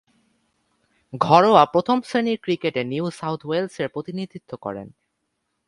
ঘরোয়া 1.13 1.63
প্রথম-শ্রেণীর 1.65 2.37
ক্রিকেটে 2.41 2.81
নিউ 2.83 3.05
সাউথ 3.11 3.41
ওয়েলসের 3.45 3.87
প্রতিনিধিত্ব 3.89 4.51
করেন। 4.55 4.87